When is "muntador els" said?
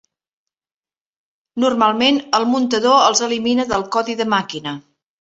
2.55-3.25